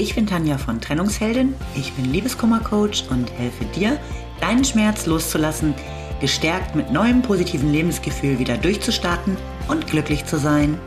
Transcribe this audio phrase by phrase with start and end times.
[0.00, 3.98] ich bin Tanja von Trennungsheldin, ich bin Liebeskummercoach und helfe dir,
[4.40, 5.74] deinen Schmerz loszulassen,
[6.20, 10.78] gestärkt mit neuem positiven Lebensgefühl wieder durchzustarten und glücklich zu sein.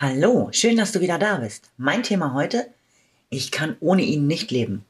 [0.00, 1.70] Hallo, schön, dass du wieder da bist.
[1.76, 2.66] Mein Thema heute,
[3.28, 4.86] ich kann ohne ihn nicht leben.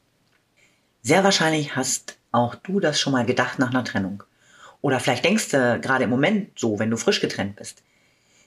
[1.03, 4.23] Sehr wahrscheinlich hast auch du das schon mal gedacht nach einer Trennung.
[4.81, 7.83] Oder vielleicht denkst du gerade im Moment so, wenn du frisch getrennt bist.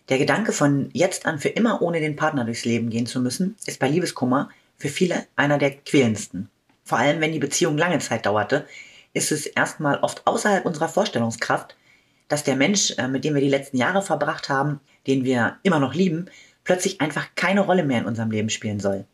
[0.10, 3.56] Der Gedanke von jetzt an für immer ohne den Partner durchs Leben gehen zu müssen,
[3.66, 6.50] ist bei Liebeskummer für viele einer der quälendsten.
[6.84, 8.68] Vor allem, wenn die Beziehung lange Zeit dauerte,
[9.14, 11.76] ist es erstmal oft außerhalb unserer Vorstellungskraft,
[12.28, 15.80] dass der Mensch, äh, mit dem wir die letzten Jahre verbracht haben, den wir immer
[15.80, 16.30] noch lieben,
[16.64, 19.06] plötzlich einfach keine Rolle mehr in unserem Leben spielen soll.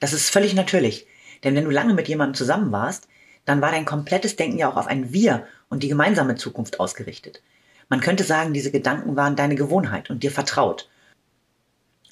[0.00, 1.06] Das ist völlig natürlich,
[1.44, 3.08] denn wenn du lange mit jemandem zusammen warst,
[3.48, 7.42] dann war dein komplettes Denken ja auch auf ein Wir und die gemeinsame Zukunft ausgerichtet.
[7.88, 10.90] Man könnte sagen, diese Gedanken waren deine Gewohnheit und dir vertraut.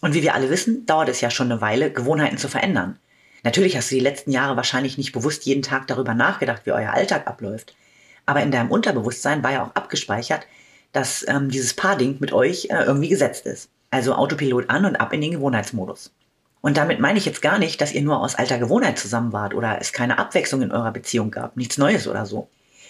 [0.00, 2.98] Und wie wir alle wissen, dauert es ja schon eine Weile, Gewohnheiten zu verändern.
[3.42, 6.94] Natürlich hast du die letzten Jahre wahrscheinlich nicht bewusst jeden Tag darüber nachgedacht, wie euer
[6.94, 7.76] Alltag abläuft.
[8.24, 10.46] Aber in deinem Unterbewusstsein war ja auch abgespeichert,
[10.92, 13.68] dass ähm, dieses Paarding mit euch äh, irgendwie gesetzt ist.
[13.90, 16.12] Also Autopilot an und ab in den Gewohnheitsmodus.
[16.60, 19.54] Und damit meine ich jetzt gar nicht, dass ihr nur aus alter Gewohnheit zusammen wart
[19.54, 22.48] oder es keine Abwechslung in eurer Beziehung gab, nichts Neues oder so.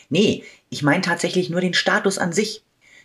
[0.09, 2.63] Nee, ich meine tatsächlich nur den Status an sich.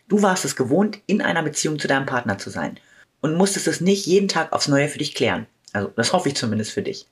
[0.08, 2.80] Du warst es gewohnt, in einer Beziehung zu deinem Partner zu sein
[3.22, 5.48] und musstest es nicht jeden Tag aufs Neue für dich klären.
[5.74, 7.08] Also das hoffe ich zumindest für dich.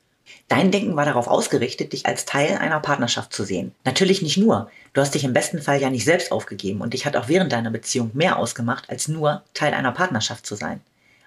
[0.48, 3.74] Dein Denken war darauf ausgerichtet, dich als Teil einer Partnerschaft zu sehen.
[3.86, 4.70] Natürlich nicht nur.
[4.94, 7.52] Du hast dich im besten Fall ja nicht selbst aufgegeben und dich hat auch während
[7.52, 10.82] deiner Beziehung mehr ausgemacht, als nur Teil einer Partnerschaft zu sein.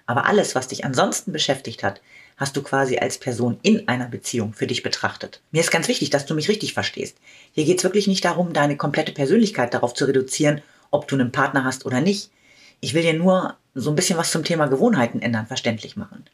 [0.05, 2.01] Aber alles, was dich ansonsten beschäftigt hat,
[2.43, 5.39] hast du quasi als Person in einer Beziehung für dich betrachtet.
[5.51, 7.15] Mir ist ganz wichtig, dass du mich richtig verstehst.
[7.53, 11.31] Hier geht es wirklich nicht darum, deine komplette Persönlichkeit darauf zu reduzieren, ob du einen
[11.31, 12.31] Partner hast oder nicht.
[12.81, 16.25] Ich will dir nur so ein bisschen was zum Thema Gewohnheiten ändern verständlich machen.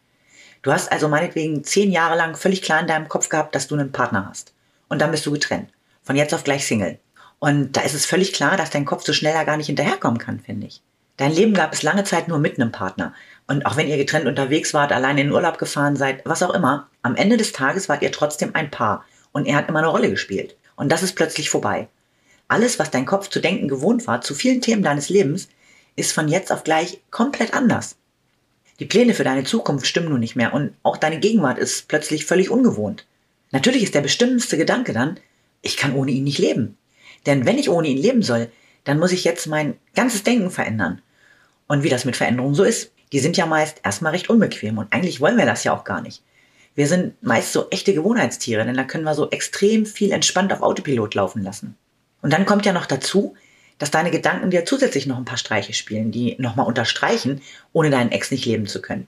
[0.63, 3.75] Du hast also meinetwegen zehn Jahre lang völlig klar in deinem Kopf gehabt, dass du
[3.75, 4.51] einen Partner hast.
[4.87, 5.69] Und dann bist du getrennt.
[6.01, 6.97] Von jetzt auf gleich Single.
[7.37, 10.17] Und da ist es völlig klar, dass dein Kopf so schnell da gar nicht hinterherkommen
[10.17, 10.81] kann, finde ich.
[11.17, 13.13] Dein Leben gab es lange Zeit nur mit einem Partner.
[13.49, 16.53] Und auch wenn ihr getrennt unterwegs wart, allein in den Urlaub gefahren seid, was auch
[16.53, 19.03] immer, am Ende des Tages wart ihr trotzdem ein Paar.
[19.31, 20.55] Und er hat immer eine Rolle gespielt.
[20.75, 21.87] Und das ist plötzlich vorbei.
[22.47, 25.49] Alles, was dein Kopf zu denken gewohnt war, zu vielen Themen deines Lebens,
[25.95, 27.95] ist von jetzt auf gleich komplett anders.
[28.79, 32.27] Die Pläne für deine Zukunft stimmen nun nicht mehr und auch deine Gegenwart ist plötzlich
[32.27, 33.07] völlig ungewohnt.
[33.49, 35.19] Natürlich ist der bestimmendste Gedanke dann,
[35.63, 36.77] ich kann ohne ihn nicht leben.
[37.25, 38.51] Denn wenn ich ohne ihn leben soll,
[38.83, 41.01] dann muss ich jetzt mein ganzes Denken verändern.
[41.67, 44.93] Und wie das mit Veränderungen so ist, die sind ja meist erstmal recht unbequem und
[44.93, 46.23] eigentlich wollen wir das ja auch gar nicht.
[46.75, 50.61] Wir sind meist so echte Gewohnheitstiere, denn da können wir so extrem viel entspannt auf
[50.61, 51.75] Autopilot laufen lassen.
[52.21, 53.35] Und dann kommt ja noch dazu,
[53.77, 57.41] dass deine Gedanken dir zusätzlich noch ein paar Streiche spielen, die nochmal unterstreichen,
[57.73, 59.07] ohne deinen Ex nicht leben zu können.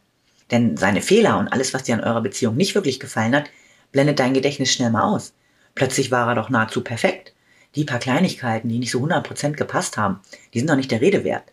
[0.50, 3.50] Denn seine Fehler und alles, was dir an eurer Beziehung nicht wirklich gefallen hat,
[3.92, 5.34] blendet dein Gedächtnis schnell mal aus.
[5.76, 7.34] Plötzlich war er doch nahezu perfekt.
[7.76, 10.20] Die paar Kleinigkeiten, die nicht so 100% gepasst haben,
[10.54, 11.44] die sind doch nicht der Rede wert.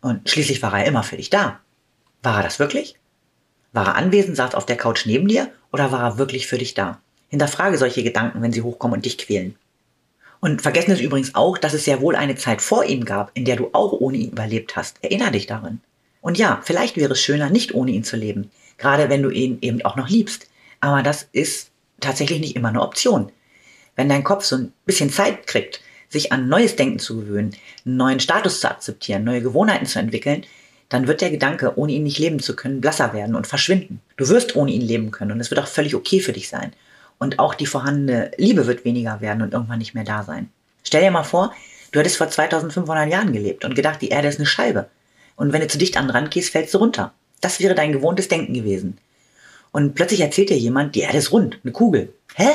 [0.00, 1.60] Und schließlich war er immer für dich da.
[2.22, 2.96] War er das wirklich?
[3.72, 6.74] War er anwesend, saß auf der Couch neben dir oder war er wirklich für dich
[6.74, 7.00] da?
[7.28, 9.56] Hinterfrage solche Gedanken, wenn sie hochkommen und dich quälen.
[10.40, 13.44] Und vergessen es übrigens auch, dass es sehr wohl eine Zeit vor ihm gab, in
[13.44, 14.96] der du auch ohne ihn überlebt hast.
[15.02, 15.80] Erinner dich daran.
[16.20, 18.50] Und ja, vielleicht wäre es schöner, nicht ohne ihn zu leben.
[18.76, 20.48] Gerade wenn du ihn eben auch noch liebst.
[20.80, 23.30] Aber das ist tatsächlich nicht immer eine Option.
[23.94, 27.54] Wenn dein Kopf so ein bisschen Zeit kriegt, sich an neues Denken zu gewöhnen,
[27.86, 30.44] einen neuen Status zu akzeptieren, neue Gewohnheiten zu entwickeln,
[30.92, 34.02] dann wird der Gedanke, ohne ihn nicht leben zu können, blasser werden und verschwinden.
[34.18, 36.72] Du wirst ohne ihn leben können und es wird auch völlig okay für dich sein.
[37.18, 40.50] Und auch die vorhandene Liebe wird weniger werden und irgendwann nicht mehr da sein.
[40.84, 41.54] Stell dir mal vor,
[41.92, 44.88] du hättest vor 2500 Jahren gelebt und gedacht, die Erde ist eine Scheibe.
[45.36, 47.14] Und wenn du zu dicht an den Rand gehst, fällst du runter.
[47.40, 48.98] Das wäre dein gewohntes Denken gewesen.
[49.70, 52.12] Und plötzlich erzählt dir jemand, die Erde ist rund, eine Kugel.
[52.34, 52.48] Hä?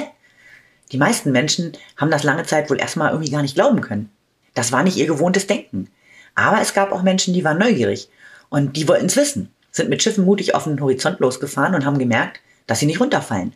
[0.92, 4.12] Die meisten Menschen haben das lange Zeit wohl erstmal irgendwie gar nicht glauben können.
[4.54, 5.90] Das war nicht ihr gewohntes Denken.
[6.38, 8.10] Aber es gab auch Menschen, die waren neugierig
[8.50, 11.98] und die wollten es wissen, sind mit Schiffen mutig auf den Horizont losgefahren und haben
[11.98, 13.54] gemerkt, dass sie nicht runterfallen.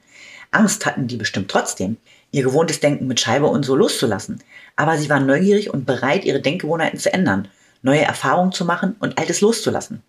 [0.49, 1.97] Angst hatten die bestimmt trotzdem,
[2.31, 4.41] ihr gewohntes Denken mit Scheibe und so loszulassen.
[4.75, 7.49] Aber sie waren neugierig und bereit, ihre Denkgewohnheiten zu ändern,
[7.83, 10.01] neue Erfahrungen zu machen und Altes loszulassen.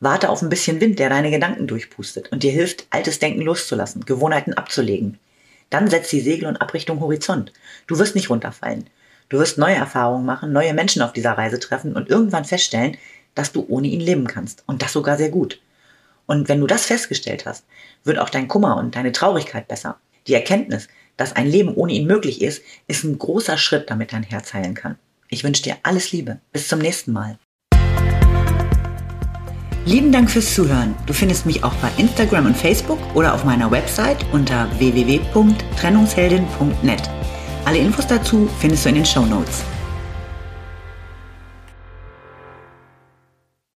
[0.00, 4.04] Warte auf ein bisschen Wind, der deine Gedanken durchpustet und dir hilft, altes Denken loszulassen,
[4.04, 5.18] Gewohnheiten abzulegen.
[5.70, 7.54] Dann setzt die Segel und ab Richtung Horizont.
[7.86, 8.90] Du wirst nicht runterfallen.
[9.28, 12.96] Du wirst neue Erfahrungen machen, neue Menschen auf dieser Reise treffen und irgendwann feststellen,
[13.34, 14.64] dass du ohne ihn leben kannst.
[14.66, 15.60] Und das sogar sehr gut.
[16.26, 17.64] Und wenn du das festgestellt hast,
[18.04, 19.98] wird auch dein Kummer und deine Traurigkeit besser.
[20.26, 24.22] Die Erkenntnis, dass ein Leben ohne ihn möglich ist, ist ein großer Schritt, damit dein
[24.22, 24.96] Herz heilen kann.
[25.28, 26.38] Ich wünsche dir alles Liebe.
[26.52, 27.38] Bis zum nächsten Mal.
[29.84, 30.94] Lieben Dank fürs Zuhören.
[31.06, 37.17] Du findest mich auch bei Instagram und Facebook oder auf meiner Website unter www.trennungsheldin.net.
[37.68, 39.62] Alle Infos dazu findest du in den Show Notes.